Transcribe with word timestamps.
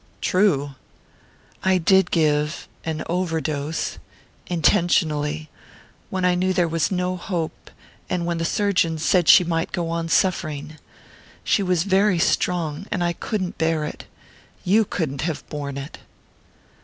"True?" 0.19 0.71
"I 1.63 1.77
did 1.77 2.09
give...an 2.09 3.03
overdose...intentionally, 3.07 5.47
when 6.09 6.25
I 6.25 6.33
knew 6.33 6.53
there 6.53 6.67
was 6.67 6.89
no 6.89 7.15
hope, 7.15 7.69
and 8.09 8.25
when 8.25 8.39
the 8.39 8.43
surgeons 8.43 9.05
said 9.05 9.29
she 9.29 9.43
might 9.43 9.71
go 9.71 9.89
on 9.91 10.09
suffering. 10.09 10.77
She 11.43 11.61
was 11.61 11.83
very 11.83 12.17
strong...and 12.17 13.03
I 13.03 13.13
couldn't 13.13 13.59
bear 13.59 13.83
it...you 13.85 14.85
couldn't 14.85 15.21
have 15.21 15.47
borne 15.49 15.77
it...." 15.77 15.99